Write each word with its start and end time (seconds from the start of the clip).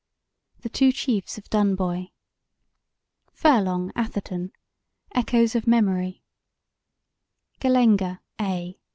The 0.61 0.69
Two 0.69 0.91
Chiefs 0.91 1.37
of 1.37 1.47
Dunboy 1.51 2.09
FURLONG, 3.33 3.91
ATHERTON: 3.95 4.51
Echoes 5.13 5.53
of 5.53 5.67
Memory 5.67 6.23
GALLENGA, 7.59 8.19
A. 8.41 8.79